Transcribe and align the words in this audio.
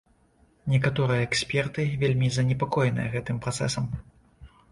Некаторыя 0.73 1.21
эксперты 1.27 1.83
вельмі 2.03 2.27
занепакоеныя 2.37 3.07
гэтым 3.17 3.37
працэсам. 3.47 3.85